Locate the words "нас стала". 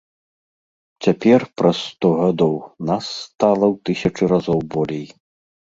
2.91-3.65